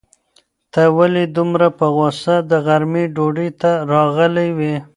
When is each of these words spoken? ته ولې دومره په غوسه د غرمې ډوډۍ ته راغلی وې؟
ته 0.73 0.81
ولې 0.97 1.23
دومره 1.37 1.67
په 1.77 1.85
غوسه 1.95 2.35
د 2.51 2.53
غرمې 2.65 3.03
ډوډۍ 3.15 3.49
ته 3.61 3.71
راغلی 3.91 4.49
وې؟ 4.57 4.75